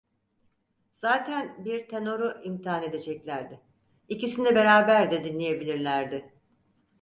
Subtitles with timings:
[1.01, 3.61] Zaten bir tenoru imtihan edeceklerdi,
[4.09, 6.33] ikisini beraber de dinleyebilirlerdi.